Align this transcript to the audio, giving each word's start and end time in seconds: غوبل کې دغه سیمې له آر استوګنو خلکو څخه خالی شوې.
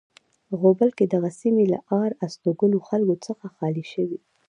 غوبل 0.59 0.89
کې 0.97 1.05
دغه 1.13 1.29
سیمې 1.39 1.65
له 1.73 1.79
آر 2.01 2.11
استوګنو 2.25 2.77
خلکو 2.87 3.15
څخه 3.27 3.45
خالی 3.55 3.85
شوې. 3.93 4.19